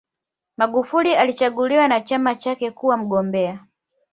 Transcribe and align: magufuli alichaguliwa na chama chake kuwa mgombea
magufuli 0.57 1.15
alichaguliwa 1.15 1.87
na 1.87 2.01
chama 2.01 2.35
chake 2.35 2.71
kuwa 2.71 2.97
mgombea 2.97 3.59